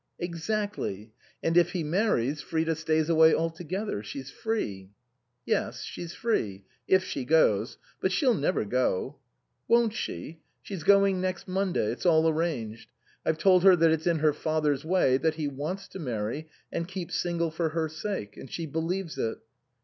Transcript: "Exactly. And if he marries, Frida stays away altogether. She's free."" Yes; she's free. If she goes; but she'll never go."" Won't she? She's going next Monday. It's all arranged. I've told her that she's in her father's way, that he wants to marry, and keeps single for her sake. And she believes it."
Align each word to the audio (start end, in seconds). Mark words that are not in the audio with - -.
"Exactly. 0.29 1.11
And 1.43 1.55
if 1.55 1.73
he 1.73 1.83
marries, 1.83 2.41
Frida 2.41 2.73
stays 2.73 3.07
away 3.07 3.35
altogether. 3.35 4.01
She's 4.01 4.31
free."" 4.31 4.89
Yes; 5.45 5.83
she's 5.83 6.11
free. 6.15 6.63
If 6.87 7.03
she 7.03 7.23
goes; 7.23 7.77
but 7.99 8.11
she'll 8.11 8.33
never 8.33 8.65
go."" 8.65 9.17
Won't 9.67 9.93
she? 9.93 10.39
She's 10.63 10.81
going 10.81 11.21
next 11.21 11.47
Monday. 11.47 11.85
It's 11.91 12.07
all 12.07 12.27
arranged. 12.27 12.89
I've 13.27 13.37
told 13.37 13.61
her 13.63 13.75
that 13.75 13.95
she's 13.99 14.07
in 14.07 14.17
her 14.19 14.33
father's 14.33 14.83
way, 14.83 15.17
that 15.19 15.35
he 15.35 15.47
wants 15.47 15.87
to 15.89 15.99
marry, 15.99 16.47
and 16.71 16.87
keeps 16.87 17.13
single 17.13 17.51
for 17.51 17.69
her 17.69 17.87
sake. 17.87 18.35
And 18.37 18.51
she 18.51 18.65
believes 18.65 19.19
it." 19.19 19.37